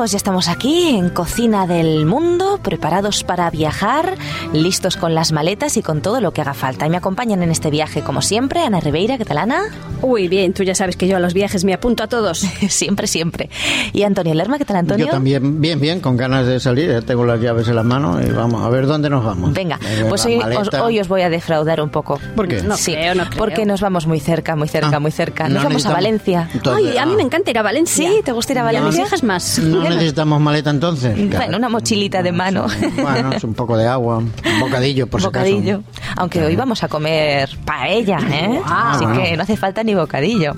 [0.00, 4.16] amigos, ya estamos aquí en Cocina del Mundo, preparados para viajar,
[4.54, 6.86] listos con las maletas y con todo lo que haga falta.
[6.86, 9.64] Y me acompañan en este viaje, como siempre, Ana Ribeira, ¿qué tal Ana?
[10.00, 12.38] Uy, bien, tú ya sabes que yo a los viajes me apunto a todos.
[12.68, 13.50] siempre, siempre.
[13.92, 15.04] Y Antonio Lerma, ¿qué tal Antonio?
[15.04, 18.22] Yo también, bien, bien, con ganas de salir, ya tengo las llaves en la mano
[18.22, 19.52] y vamos a ver dónde nos vamos.
[19.52, 19.78] Venga,
[20.08, 22.18] pues hoy os, hoy os, voy a defraudar un poco.
[22.34, 22.62] ¿Por qué?
[22.62, 23.38] No sí, creo, no creo.
[23.38, 25.46] porque nos vamos muy cerca, muy cerca, Ah, muy cerca.
[25.46, 26.48] no Nos vamos a Valencia.
[26.54, 28.08] Entonces, Ay, a mí ah, me encanta ir a Valencia.
[28.08, 28.90] Sí, ¿te gusta ir a Valencia?
[28.90, 29.58] no viajas más.
[29.58, 31.16] No necesitamos maleta entonces.
[31.30, 32.66] Bueno, una mochilita de mano.
[33.00, 35.82] Bueno, es un poco de agua, un bocadillo por si bocadillo.
[35.86, 36.14] acaso.
[36.16, 38.60] Aunque hoy vamos a comer paella, ¿eh?
[38.64, 39.22] Así bueno.
[39.22, 40.54] que no hace falta ni bocadillo.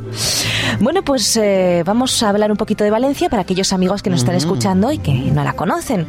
[0.80, 4.20] Bueno, pues eh, vamos a hablar un poquito de Valencia para aquellos amigos que nos
[4.20, 6.07] están escuchando y que no la conocen.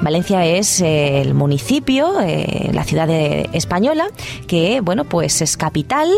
[0.00, 4.06] Valencia es eh, el municipio, eh, la ciudad de- española,
[4.46, 6.08] que, bueno, pues es capital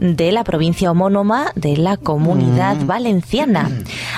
[0.00, 3.70] de la provincia homónoma de la comunidad valenciana.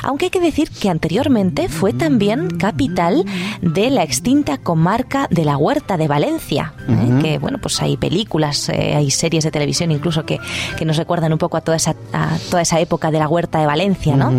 [0.03, 3.25] Aunque hay que decir que anteriormente fue también capital
[3.63, 6.75] de la extinta comarca de la Huerta de Valencia,
[7.23, 10.39] que bueno, pues hay películas, hay series de televisión incluso que,
[10.79, 13.61] que nos recuerdan un poco a toda esa, a toda esa época de la Huerta
[13.61, 14.33] de Valencia, ¿no?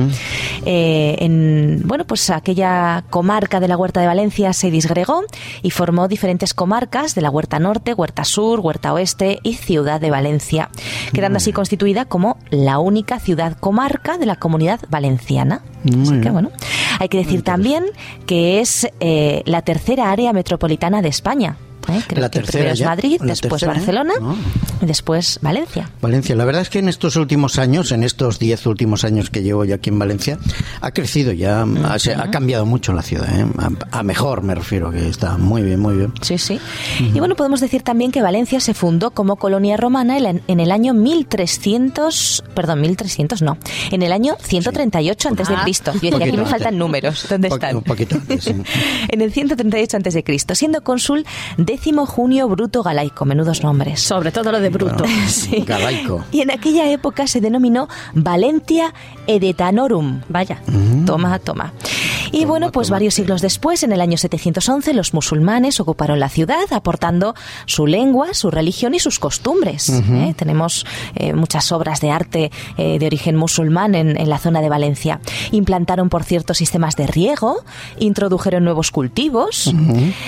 [0.65, 5.23] Eh, en, bueno, pues aquella comarca de la Huerta de Valencia se disgregó
[5.61, 10.11] y formó diferentes comarcas de la Huerta Norte, Huerta Sur, Huerta Oeste y Ciudad de
[10.11, 10.69] Valencia,
[11.13, 15.61] quedando así constituida como la única ciudad comarca de la comunidad valenciana.
[16.01, 16.51] Así que bueno,
[16.99, 17.85] hay que decir también
[18.25, 21.57] que es eh, la tercera área metropolitana de España.
[21.89, 22.01] ¿Eh?
[22.07, 23.75] Creo La que tercera primero es ya, Madrid, después tercera, ¿eh?
[23.77, 24.35] Barcelona Ah.
[24.81, 25.89] y después Valencia.
[26.01, 29.43] Valencia, la verdad es que en estos últimos años, en estos 10 últimos años que
[29.43, 30.37] llevo yo aquí en Valencia,
[30.81, 33.45] ha crecido ya, ha, se- ha cambiado mucho la ciudad, ¿eh?
[33.91, 36.13] a, a mejor me refiero, que está muy bien, muy bien.
[36.21, 36.59] Sí, sí.
[36.99, 40.93] Y bueno, podemos decir también que Valencia se fundó como colonia romana en el año
[40.93, 43.57] 1300, perdón, 1300 no,
[43.91, 45.61] en el año 138 antes de Ah.
[45.63, 45.91] Cristo.
[45.93, 46.79] Yo decía, aquí me faltan antes.
[46.79, 47.25] números.
[47.29, 47.75] ¿Dónde están?
[47.77, 48.51] un poquito antes, sí.
[49.09, 51.25] en el 138 antes de Cristo, siendo cónsul
[51.77, 54.01] décimo Junio Bruto Galaico, menudos nombres.
[54.01, 55.03] Sobre todo lo de bruto.
[55.27, 55.63] Sí.
[55.65, 56.23] Galaico.
[56.31, 58.93] Y en aquella época se denominó Valentia
[59.27, 60.21] Edetanorum.
[60.27, 60.59] Vaya.
[61.05, 61.73] Toma, toma.
[62.31, 66.71] Y bueno, pues varios siglos después, en el año 711, los musulmanes ocuparon la ciudad,
[66.71, 69.89] aportando su lengua, su religión y sus costumbres.
[69.89, 70.33] ¿eh?
[70.37, 74.69] Tenemos eh, muchas obras de arte eh, de origen musulmán en, en la zona de
[74.69, 75.19] Valencia.
[75.51, 77.63] Implantaron, por cierto, sistemas de riego,
[77.99, 79.73] introdujeron nuevos cultivos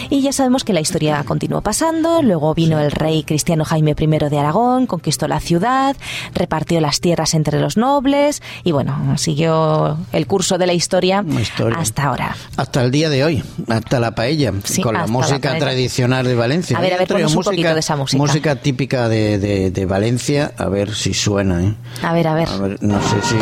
[0.10, 2.22] y ya sabemos que la historia continuó pasando.
[2.22, 5.96] Luego vino el rey cristiano Jaime I de Aragón, conquistó la ciudad,
[6.34, 11.42] repartió las tierras entre los nobles y bueno, siguió el curso de la historia, Una
[11.42, 11.78] historia.
[11.78, 12.35] hasta ahora.
[12.57, 15.66] Hasta el día de hoy, hasta la paella, Sí, con la hasta la música paella.
[15.66, 16.77] tradicional de Valencia.
[16.77, 18.22] A ver, a ver, ponnos un poquito de esa música.
[18.22, 21.73] Música típica de, de- de Valencia, a ver si suena, ¿eh?
[22.03, 22.50] A ver, a ver.
[22.50, 23.35] A ver, no sé si...
[23.35, 23.41] no.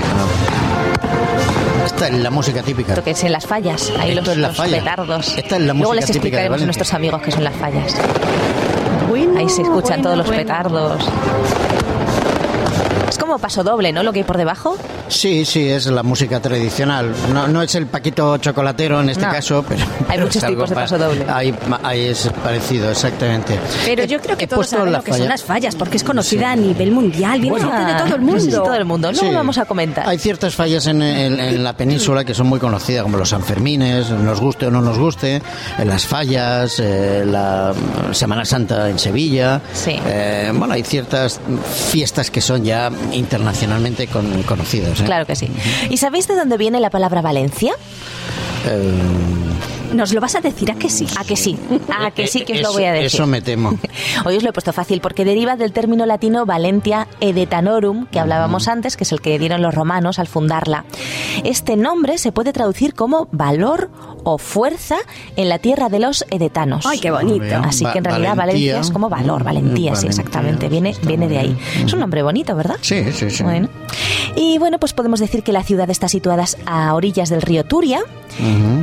[1.85, 2.89] Esta es la música típica.
[2.93, 4.77] Esto que es en las fallas, ahí Esto los, es la los falla.
[4.79, 5.37] petardos.
[5.37, 7.95] Esta es la Luego música les explicaremos a nuestros amigos que son las fallas.
[9.09, 10.41] Bueno, Ahí se escuchan bueno, todos los bueno.
[10.43, 11.05] petardos.
[13.09, 14.03] Es como paso doble, ¿no?
[14.03, 14.77] Lo que hay por debajo.
[15.09, 17.13] Sí, sí, es la música tradicional.
[17.34, 19.31] No, no es el paquito chocolatero en este No.
[19.31, 19.84] caso, pero...
[20.07, 21.25] Hay muchos tipos de pa- paso doble.
[21.29, 21.53] Hay
[22.07, 23.57] es parecido, exactamente.
[23.85, 25.23] Pero yo creo que he todos saben lo que falla.
[25.23, 27.40] son las fallas, porque es conocida a nivel mundial.
[27.41, 28.63] Viene gente de todo el mundo.
[28.63, 29.12] todo el mundo.
[29.12, 29.31] Luego Sí.
[29.31, 30.07] lo vamos a comentar.
[30.07, 34.09] Hay ciertas fallas en, en- en la península que son muy conocidas, como los Sanfermines,
[34.09, 35.41] nos guste o no nos guste,
[35.78, 37.74] en las fallas, eh, la
[38.12, 39.62] Semana Santa en Sevilla.
[39.74, 40.00] Sí.
[40.06, 41.39] Eh, bueno, hay ciertas
[41.89, 44.96] fiestas que son ya internacionalmente con- conocidas.
[45.01, 45.05] ¿Eh?
[45.05, 45.49] Claro que sí.
[45.89, 47.73] ¿Y sabéis de dónde viene la palabra Valencia?
[48.65, 48.91] Eh,
[49.93, 51.07] ¿Nos lo vas a decir a que sí?
[51.17, 51.57] ¿A que sí?
[51.97, 53.05] ¿A que sí que os lo eso- voy a decir?
[53.05, 53.79] Eso me temo.
[54.25, 58.67] Hoy os lo he puesto fácil porque deriva del término latino Valentia edetanorum, que hablábamos
[58.67, 60.83] antes, que es el que dieron los romanos al fundarla.
[61.45, 63.89] Este nombre se puede traducir como valor
[64.29, 64.97] o fuerza
[65.38, 66.85] en la tierra de los edetanos.
[66.85, 67.55] Ay, qué bonito.
[67.63, 68.79] Así Va- que en realidad Valencia valentía.
[68.81, 70.67] es como valor, Mm, valentía, sí, valentía, exactamente.
[70.69, 71.57] Viene, viene de ahí.
[71.85, 72.75] Es un nombre bonito, ¿verdad?
[72.81, 73.44] Sí, sí, sí.
[73.44, 73.69] Bueno.
[74.35, 78.01] Y bueno, pues podemos decir que la ciudad está situada a orillas del río Turia,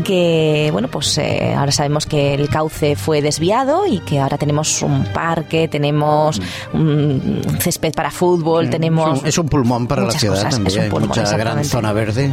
[0.05, 4.83] que bueno, pues eh, ahora sabemos que el cauce fue desviado y que ahora tenemos
[4.83, 6.41] un parque, tenemos
[6.73, 10.55] un césped para fútbol, tenemos Es un, es un pulmón para la ciudad cosas, es
[10.57, 10.79] también.
[10.79, 12.33] un Hay pulmón, mucha gran zona verde.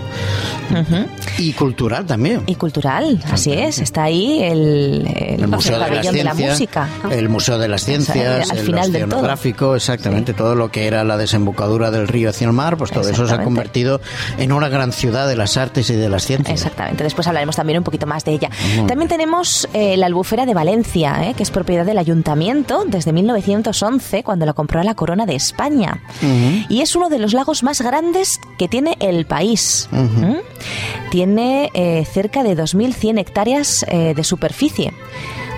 [0.71, 1.05] Ujú.
[1.37, 2.41] Y cultural también.
[2.47, 3.00] y cultural,
[3.31, 6.89] así es, está ahí el, el, el Museo de pabellón de la música.
[7.09, 8.91] el Museo de las Ciencias, al el final todo.
[9.05, 13.07] oceanográfico, exactamente, todo lo que era la desembocadura del río hacia el mar, pues todo
[13.09, 14.01] eso se ha convertido
[14.37, 16.61] en una gran ciudad de las artes y de las ciencias.
[16.61, 18.49] Exactamente, después hablaremos también un poquito más de ella.
[18.87, 24.23] También tenemos eh, la albufera de Valencia, eh, que es propiedad del ayuntamiento desde 1911,
[24.23, 26.01] cuando la compró la corona de España.
[26.69, 29.89] Y es uno de los lagos más grandes que tiene el país.
[29.89, 30.35] ¿Mm?
[31.09, 34.93] Tiene eh, cerca de 2.100 hectáreas eh, de superficie.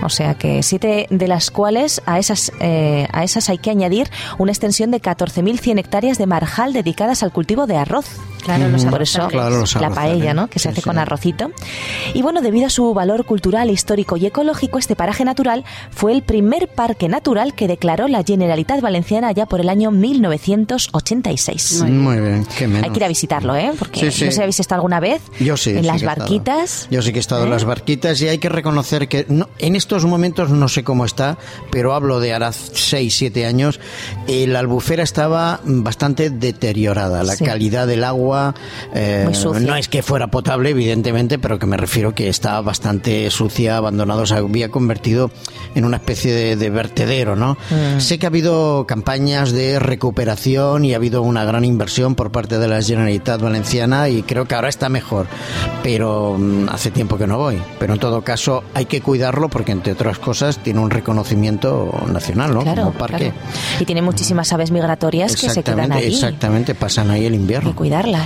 [0.02, 4.08] O sea que siete de las cuales a esas, eh, a esas hay que añadir
[4.38, 8.06] una extensión de 14.100 hectáreas de marjal dedicadas al cultivo de arroz.
[8.44, 10.48] Claro, los Por eso Claro, los la paella, ¿no?
[10.48, 10.84] Que se Sí, hace sí.
[10.84, 11.50] con arrocito.
[12.14, 16.22] Y bueno, debido a su valor cultural, histórico y ecológico, este paraje natural fue el
[16.22, 21.82] primer parque natural que declaró la Generalitat Valenciana ya por el año 1986.
[21.88, 22.84] Muy bien, qué menos.
[22.84, 23.72] Hay que ir a visitarlo, ¿eh?
[23.78, 24.24] Porque Sí, sí.
[24.24, 25.70] no sé si habéis estado alguna vez Yo sí.
[25.70, 26.88] en sí las barquitas.
[26.90, 27.52] Yo sí que he estado en ¿Eh?
[27.52, 31.38] las barquitas y hay que reconocer que no- en estos momentos no sé cómo está,
[31.70, 33.80] pero hablo de ahora 6, 7 años,
[34.26, 37.22] eh, la albufera estaba bastante deteriorada.
[37.22, 37.44] La Sí.
[37.44, 38.33] calidad del agua
[38.94, 39.66] eh, Muy sucia.
[39.66, 44.26] no es que fuera potable, evidentemente, pero que me refiero que estaba bastante sucia, abandonada,
[44.26, 45.30] se había convertido
[45.74, 47.56] en una especie de, de vertedero, ¿no?
[47.70, 48.00] Mm.
[48.00, 52.58] Sé que ha habido campañas de recuperación y ha habido una gran inversión por parte
[52.58, 55.26] de la Generalitat Valenciana y creo que ahora está mejor,
[55.82, 57.60] pero mm, hace tiempo que no voy.
[57.78, 62.54] Pero en todo caso hay que cuidarlo porque entre otras cosas tiene un reconocimiento nacional,
[62.54, 62.62] ¿no?
[62.62, 63.32] Claro, Como parque.
[63.32, 63.34] claro.
[63.80, 66.06] Y tiene muchísimas aves migratorias que se quedan allí.
[66.06, 67.70] exactamente, pasan ahí el Hay invierno.
[67.70, 68.23] que cuidarlas.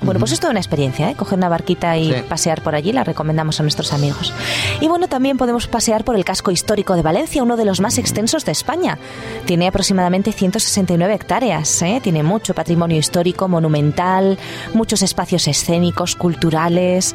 [0.00, 1.14] Bueno, pues es toda una experiencia, ¿eh?
[1.14, 2.14] Coger una barquita y Sí.
[2.28, 4.32] pasear por allí, la recomendamos a nuestros amigos.
[4.80, 7.98] Y bueno, también podemos pasear por el casco histórico de Valencia, uno de los más
[7.98, 8.98] extensos de España.
[9.46, 12.00] Tiene aproximadamente 169 hectáreas, ¿eh?
[12.02, 14.38] Tiene mucho patrimonio histórico, monumental,
[14.74, 17.14] muchos espacios escénicos, culturales.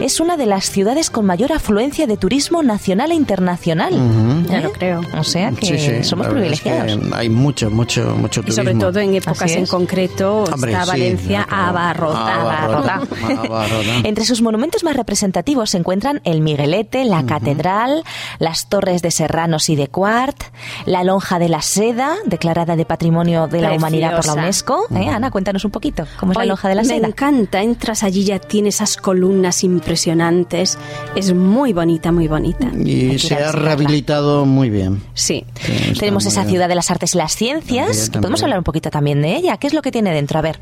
[0.00, 3.92] Es una de las ciudades con mayor afluencia de turismo nacional e internacional.
[4.48, 4.62] Ya ¿eh?
[4.62, 5.00] lo creo.
[5.18, 7.12] O sea que Sí, sí, somos verdad es que privilegiados.
[7.14, 8.62] hay mucho, mucho, mucho Y turismo.
[8.64, 11.46] sobre todo en épocas en concreto Hombre, está Valencia.
[11.52, 12.64] Abarrotada.
[12.64, 12.94] Abarrotada.
[13.44, 13.98] Abarrotada.
[14.04, 18.04] Entre sus monumentos más representativos se encuentran el Miguelete, la Catedral,
[18.38, 20.42] las torres de Serranos y de Quart,
[20.86, 23.76] la Lonja de la Seda, declarada de Patrimonio de la Preciosa.
[23.76, 24.86] Humanidad por la UNESCO.
[24.94, 27.06] ¿Eh, Ana, cuéntanos un poquito, ¿cómo es la Lonja de la me Seda?
[27.08, 30.78] encanta, entras allí ya tiene esas columnas impresionantes.
[31.14, 32.66] Es muy bonita, muy bonita.
[32.84, 35.02] Y se ha rehabilitado muy bien.
[35.14, 35.44] Sí.
[35.60, 36.50] Sí, Tenemos esa bien.
[36.52, 39.56] ciudad de las artes y las ciencias, podemos hablar un poquito también de ella.
[39.56, 40.38] ¿Qué es lo que tiene dentro?
[40.38, 40.58] A ver,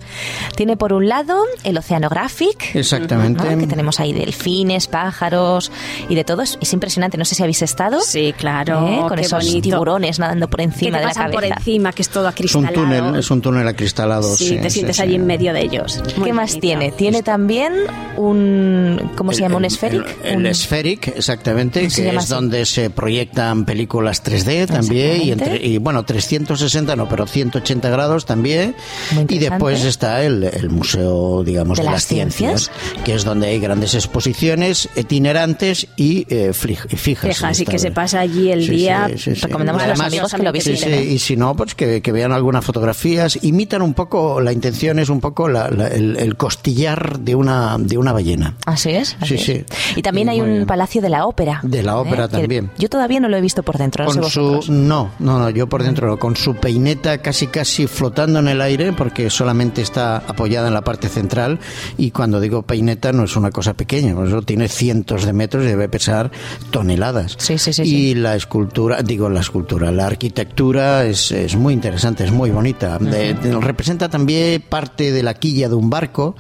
[0.57, 3.45] tiene por un lado el Oceanographic, Exactamente.
[3.49, 3.59] ¿no?
[3.61, 5.71] que tenemos ahí delfines, pájaros
[6.09, 6.43] y de todo.
[6.43, 8.01] Es, es impresionante, no sé si habéis estado.
[8.01, 8.89] Sí, claro.
[8.89, 8.97] ¿Eh?
[9.07, 9.61] Con qué esos bonito.
[9.69, 11.33] tiburones nadando por que encima te de la cabeza.
[11.35, 12.75] por encima, que es todo Es un acristalado.
[12.75, 14.35] túnel, es un túnel acristalado.
[14.35, 15.03] Sí, sí, te sí, sientes sí.
[15.03, 16.01] allí en medio de ellos.
[16.17, 16.61] Muy ¿Qué más bonito.
[16.63, 16.93] tiene?
[16.93, 17.75] Tiene también
[18.17, 19.11] un...
[19.17, 19.57] ¿Cómo se El- llama?
[19.57, 20.17] ¿Un el- esféric?
[20.25, 22.29] El, Un- el Spheric, exactamente, ¿Cómo se que es así?
[22.31, 28.25] donde se proyectan películas 3D también, y, entre, y bueno, 360 no, pero 180 grados
[28.27, 28.75] también.
[29.29, 33.05] Y después está el, el Museo, digamos, De de, las ciencias, ciencias.
[33.05, 36.87] que es donde hay grandes exposiciones itinerantes y eh, fijas.
[36.97, 37.25] Fijas,
[37.59, 37.95] y Esta que se vez.
[37.95, 39.09] pasa allí el Sí, día.
[39.17, 39.41] sí, sí.
[39.43, 40.93] Recomendamos a los Además, amigos que lo visiten.
[40.95, 41.05] ¿eh?
[41.05, 45.09] y si no, pues que, que vean algunas fotografías, imitan un poco, la intención es
[45.09, 48.57] un poco la- la- el, el costillar de una, de una ballena.
[48.67, 49.17] Así es.
[49.21, 49.67] así Sí, es.
[49.69, 49.77] sí.
[49.97, 51.61] Y también hay un palacio de la ópera.
[51.63, 52.71] De la ópera Que también.
[52.79, 54.05] Yo todavía no lo he visto por dentro.
[54.05, 57.87] No sé su, no, no, no, yo por dentro no, con su peineta casi casi
[57.87, 61.59] flotando en el aire porque solamente está apoyada en la parte central
[61.99, 65.65] y cuando digo peineta no es una cosa pequeña, por eso tiene cientos de metros
[65.65, 66.31] y debe pesar
[66.71, 67.37] toneladas.
[67.39, 72.25] Sí, sí, sí, Y la escultura, digo la escultura, la arquitectura es, es muy interesante,
[72.25, 72.99] es muy bonita.
[72.99, 76.35] De- de- representa también parte de la quilla de un barco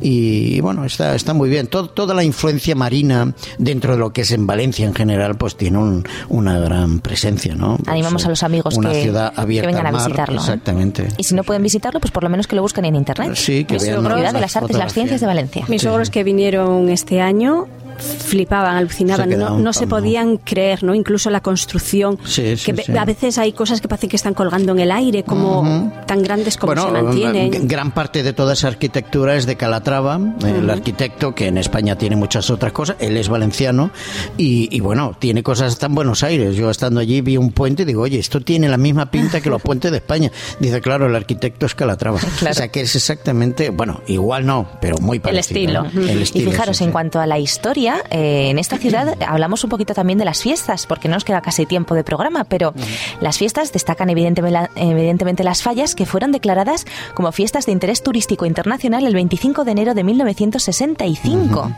[0.00, 1.66] y, bueno, está, está muy bien.
[1.68, 5.56] Todo- toda la influencia marina dentro de lo que es en Valencia en general, pues
[5.56, 7.76] tiene un- una gran presencia, ¿no?
[7.76, 10.34] Pues, Animamos a los amigos una que, ciudad que abierta vengan a mar, visitarlo.
[10.36, 10.38] ¿eh?
[10.40, 11.08] Exactamente.
[11.16, 13.34] Y si no pueden visitarlo, pues por lo menos que lo busquen en internet.
[13.34, 15.26] Sí, que Mis vean Ciudad de las Artes y las Ciencias de.
[15.26, 15.64] Valencia.
[15.68, 15.86] Mis Sí.
[15.88, 17.66] suegros que vinieron este año
[17.98, 20.94] flipaban, alucinaban, Se no, se podían creer, ¿no?
[20.94, 22.96] Incluso la construcción, Sí, sí, que sí.
[22.96, 26.56] a veces hay cosas que parece que están colgando en el aire, como tan grandes
[26.56, 27.66] como se mantienen.
[27.68, 32.16] gran parte de toda esa arquitectura es de Calatrava, el arquitecto que en España tiene
[32.16, 32.96] muchas otras cosas.
[33.00, 33.90] Él es valenciano
[34.36, 36.56] y, y, bueno, tiene cosas en Buenos Aires.
[36.56, 39.50] Yo estando allí vi un puente y digo, oye, esto tiene la misma pinta que
[39.50, 40.30] los puentes de España.
[40.60, 42.18] Dice, claro, el arquitecto es Calatrava.
[42.38, 42.52] Claro.
[42.56, 45.60] O sea que es exactamente, bueno, igual no, pero muy parecido.
[45.60, 45.82] estilo.
[45.82, 45.88] ¿no?
[45.88, 46.00] Ujú.
[46.10, 49.62] El Y estilo, fijaros, sí, en cuanto a la historia, eh, en esta ciudad hablamos
[49.64, 52.74] un poquito también de las fiestas, porque no nos queda casi tiempo de programa, pero
[53.20, 58.46] las fiestas destacan evidentemente, evidentemente las fallas que fueron declaradas como fiestas de interés turístico
[58.46, 61.72] internacional el 25 de enero de 1965.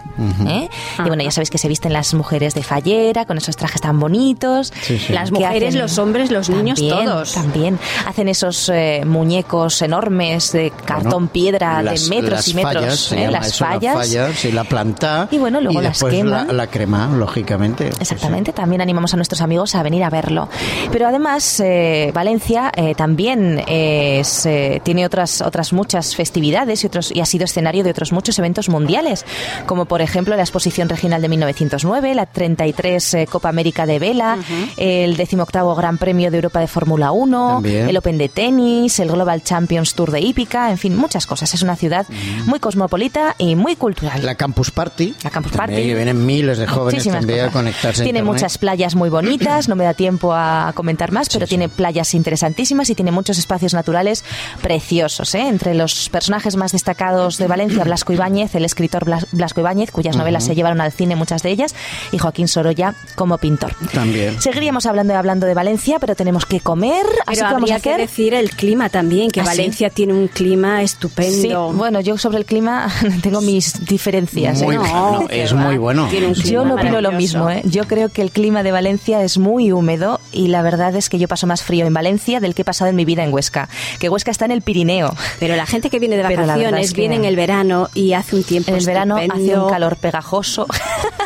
[0.47, 0.69] ¿eh?
[0.99, 3.99] Y bueno, ya sabéis que se visten las mujeres de fallera, con esos trajes tan
[4.01, 4.73] bonitos.
[4.83, 5.13] Sí, sí.
[5.13, 7.33] Las mujeres, los hombres, los niños, También, todos.
[7.35, 12.75] También hacen esos eh, muñecos enormes de cartón Bueno, piedra las- de metros y metros.
[13.09, 13.31] fallas, ¿eh?
[13.31, 13.95] Las fallas.
[13.95, 15.29] fallas, y la planta.
[15.31, 16.47] Y bueno, luego las las pues.
[16.47, 17.91] La, la crema, lógicamente.
[18.01, 20.49] Exactamente, también animamos a nuestros amigos a venir a verlo.
[20.93, 27.13] Pero además, eh, Valencia eh, también es, eh, tiene otras, otras muchas festividades y, otros,
[27.15, 29.25] y ha sido escenario de otros muchos eventos mundiales,
[29.67, 34.39] como por ejemplo la Exposición Regional de 1909, la 33 eh, Copa América de Vela,
[34.77, 37.89] el 18 Gran Premio de Europa de Fórmula 1, También.
[37.89, 41.53] el Open de tenis, el Global Champions Tour de hípica, en fin, muchas cosas.
[41.55, 42.07] Es una ciudad
[42.47, 44.25] muy cosmopolita y muy cultural.
[44.25, 45.15] La Campus Party.
[45.23, 45.88] La Campus también, Party.
[45.89, 47.53] Que vienen miles de jóvenes Muchísimas también a cosas.
[47.55, 48.03] conectarse.
[48.03, 48.35] a Tiene Internet.
[48.43, 52.91] muchas playas muy bonitas, no me da tiempo a comentar más, pero tiene playas interesantísimas
[52.91, 54.25] y tiene muchos espacios naturales
[54.63, 55.35] preciosos.
[55.35, 55.49] ¿eh?
[55.49, 60.17] Entre los personajes más destacados de Valencia, Blasco Ibáñez, el escritor Blas- Blasco Ibáñez, cuyas
[60.17, 61.75] novelas se llevaron al cine, muchas de ellas,
[62.13, 63.75] y Joaquín Sorolla como pintor.
[63.93, 64.41] También.
[64.41, 67.81] Seguiríamos hablando y hablando de Valencia, pero tenemos que comer, así Pero que vamos a
[67.81, 69.49] que decir el clima también, que ¿Ah, sí?
[69.49, 71.71] Valencia tiene un clima estupendo.
[71.71, 72.89] Sí, bueno, yo sobre el clima
[73.23, 74.63] tengo mis diferencias.
[74.63, 74.65] ¿eh?
[74.69, 75.59] Muy No, que es va.
[75.79, 76.09] Muy bueno.
[76.45, 77.63] Yo no opino lo mismo, ¿eh?
[77.65, 81.19] Yo creo que el clima de Valencia es muy húmedo y la verdad es que
[81.19, 83.69] yo paso más frío en Valencia del que he pasado en mi vida en Huesca.
[84.01, 85.15] Que Huesca está en el Pirineo.
[85.39, 88.35] Pero la gente que viene de vacaciones es que- viene en el verano y hace
[88.37, 90.67] un tiempo En el verano hace un calor pegajoso.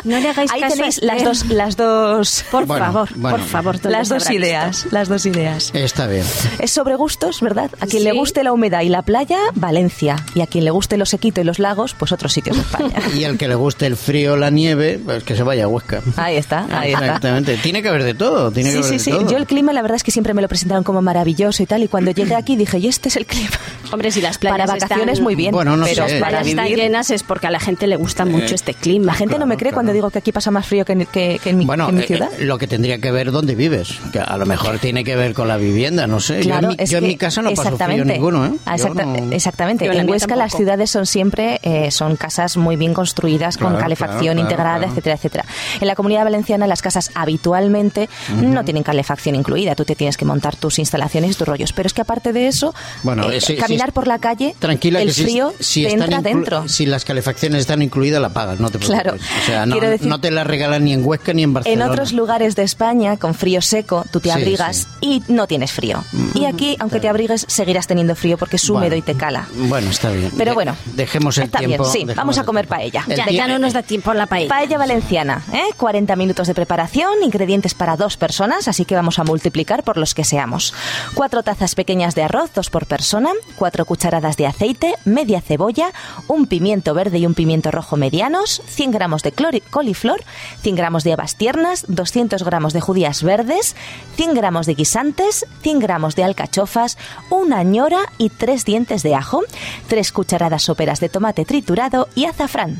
[0.03, 1.13] No le hagáis Ahí caso a tenéis Esther.
[1.13, 3.37] las dos, las dos, Por Bueno, favor, bueno.
[3.37, 3.75] por favor.
[3.79, 5.71] ¿dónde las dos ideas, las dos ideas.
[5.73, 6.25] Está bien.
[6.59, 7.71] Es sobre gustos, ¿verdad?
[7.79, 8.17] A quien le Sí.
[8.17, 10.17] guste la humedad y la playa, Valencia.
[10.35, 12.95] Y a quien le guste lo sequito y los lagos, pues otros sitios de España.
[13.17, 16.01] Y al que le guste el frío la nieve, pues que se vaya a Huesca.
[16.17, 17.05] Ahí está, ahí está.
[17.05, 17.57] Exactamente.
[17.57, 18.51] Tiene que haber de todo.
[18.51, 19.11] Tiene que Sí, haber sí, de sí.
[19.11, 19.29] todo.
[19.31, 21.83] Yo el clima, la verdad es que siempre me lo presentaron como maravilloso y tal.
[21.83, 23.49] Y cuando llegué aquí dije, y este es el clima.
[23.91, 25.51] Hombre, si las playas Para vacaciones están- muy bien.
[25.51, 26.19] Bueno, no pero sé.
[26.19, 26.79] para Las están vivir.
[26.79, 29.07] llenas es porque a la gente le gusta mucho este clima.
[29.07, 29.75] La gente no me cree claro.
[29.75, 31.89] cuando digo que aquí pasa más frío que en, que- que en mi, Bueno, que
[31.91, 32.29] en mi eh, ciudad.
[32.39, 35.33] eh, lo que tendría que ver dónde vives, que a lo mejor tiene que ver
[35.33, 36.39] con la vivienda, no sé.
[36.41, 38.51] Claro, yo en mi, es yo en que- mi casa no paso frío ninguno, ¿eh?
[38.73, 39.85] Exacta- no- Exactamente.
[39.85, 43.83] Yo en Huesca las ciudades son siempre eh, son casas muy bien construidas con Claro,
[44.23, 44.91] calefacción claro, claro, integrada, claro.
[44.91, 45.45] etcétera, etcétera.
[45.81, 49.75] En la comunidad valenciana las casas habitualmente no tienen calefacción incluida.
[49.75, 51.73] Tú te tienes que montar tus instalaciones y tus rollos.
[51.73, 55.07] Pero es que aparte de eso, Bueno, eh, eh, caminar por la calle, Tranquila el
[55.07, 56.67] que si- frío si, te están entra dentro.
[56.67, 59.01] Si las calefacciones están incluidas, la pagas, no te preocupes.
[59.03, 59.17] Claro.
[59.17, 61.53] O sea, no, Quiero decir- no te la regalan ni en Huesca ni en En
[61.53, 61.91] Barcelona.
[61.91, 66.03] otros lugares de España, con frío seco, tú te Sí, abrigas y no tienes frío.
[66.35, 69.47] Y aquí, aunque te abrigues, seguirás teniendo frío porque es húmedo Bueno, y te cala.
[69.55, 70.31] Bueno, está bien.
[70.37, 71.83] Pero bueno, dejemos el está tiempo.
[71.91, 73.03] bien, sí, vamos a comer paella.
[73.07, 74.77] El Ya, ya no nos da tiempo la paella.
[74.77, 75.73] Valenciana, ¿eh?
[75.77, 80.13] 40 minutos de preparación, ingredientes para dos personas, así que vamos a multiplicar por los
[80.13, 80.73] que seamos.
[81.13, 85.91] Cuatro tazas pequeñas de arroz, dos por persona, cuatro cucharadas de aceite, media cebolla,
[86.27, 89.31] un pimiento verde y un pimiento rojo medianos, 100 gramos de
[89.69, 90.23] coliflor,
[90.61, 93.75] 100 gramos de habas tiernas, 200 gramos de judías verdes,
[94.15, 96.97] 100 gramos de guisantes, 100 gramos de alcachofas,
[97.29, 99.41] una ñora y tres dientes de ajo,
[99.87, 102.77] tres cucharadas soperas de tomate triturado y azafrán.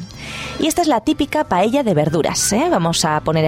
[0.60, 2.54] Y esta es la típica paella de verduras.
[2.54, 2.68] ¿eh?
[2.70, 3.46] Vamos a poner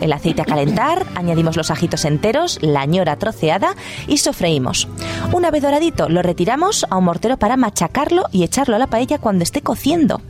[0.00, 3.74] el aceite a calentar, añadimos los ajitos enteros, la ñora troceada
[4.06, 4.88] y sofreímos.
[5.32, 9.18] Una vez doradito lo retiramos a un mortero para machacarlo y echarlo a la paella
[9.18, 10.20] cuando esté cociendo.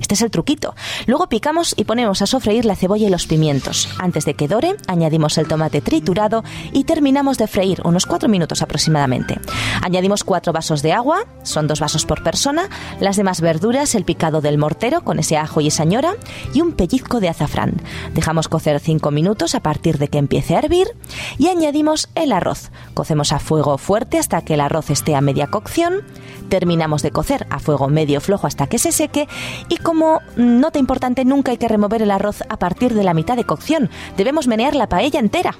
[0.00, 0.74] Este es el truquito.
[1.06, 3.88] Luego picamos y ponemos a sofreír la cebolla y los pimientos.
[3.98, 8.62] Antes de que dore, añadimos el tomate triturado y terminamos de freír unos 4 minutos
[8.62, 9.40] aproximadamente.
[9.82, 12.68] Añadimos 4 vasos de agua, son dos vasos por persona,
[13.00, 16.14] las demás verduras, el picado del mortero con ese ajo y esa ñora
[16.52, 17.74] y un pellizco de azafrán.
[18.14, 20.88] Dejamos cocer 5 minutos a partir de que empiece a hervir
[21.38, 22.70] y añadimos el arroz.
[22.94, 26.02] Cocemos a fuego fuerte hasta que el arroz esté a media cocción.
[26.48, 29.28] Terminamos de cocer a fuego medio flojo hasta que se seque
[29.68, 33.36] y como nota importante nunca hay que remover el arroz a partir de la mitad
[33.36, 33.90] de cocción.
[34.16, 35.54] Debemos menear la paella entera.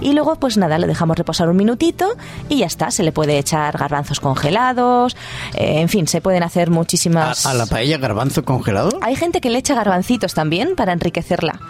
[0.00, 2.16] Y luego, pues nada, lo dejamos reposar un minutito
[2.48, 2.90] y ya está.
[2.90, 5.16] Se le puede echar garbanzos congelados,
[5.54, 7.46] eh, en fin, se pueden hacer muchísimas.
[7.46, 8.98] ¿A, a la paella garbanzo congelado?
[9.02, 11.60] Hay gente que le echa garbancitos también para enriquecerla.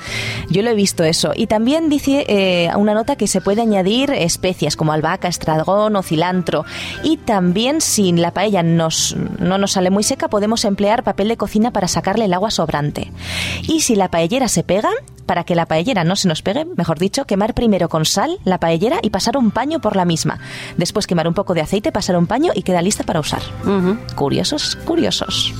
[0.50, 1.32] Yo lo he visto eso.
[1.34, 6.02] Y también dice eh, una nota que se puede añadir especias como albahaca, estragón o
[6.02, 6.64] cilantro.
[7.02, 11.36] Y también, si la paella nos, no nos sale muy seca, podemos emplear papel de
[11.36, 13.12] cocina para sacarle el agua sobrante.
[13.62, 14.90] Y si la paellera se pega,
[15.26, 18.58] para que la paellera no se nos pegue, mejor dicho, quemar primero con sal la
[18.58, 20.38] paellera y pasar un paño por la misma.
[20.76, 23.42] Después quemar un poco de aceite, pasar un paño y queda lista para usar.
[24.14, 25.54] Curiosos, curiosos.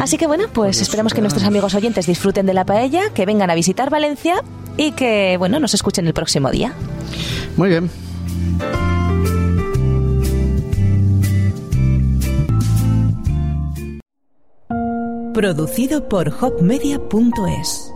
[0.00, 3.50] Así que bueno, pues esperamos que nuestros amigos oyentes disfruten de la paella, que vengan
[3.50, 4.42] a visitar Valencia
[4.76, 6.72] y que, bueno, nos escuchen el próximo día.
[7.56, 7.90] Muy bien.
[15.34, 17.92] Producido por hopmedia.es